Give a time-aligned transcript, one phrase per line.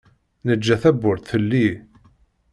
[0.45, 1.67] Neǧǧa tawwurt telli.